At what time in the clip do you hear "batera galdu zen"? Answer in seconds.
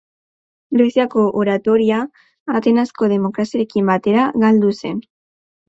3.95-5.01